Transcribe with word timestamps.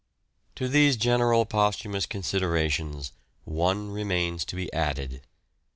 To 0.55 0.67
these 0.67 0.97
general 0.97 1.45
posthumous 1.45 2.07
considerations 2.07 3.11
one 3.45 3.91
remains 3.91 4.43
to 4.45 4.55
be 4.55 4.73
added. 4.73 5.21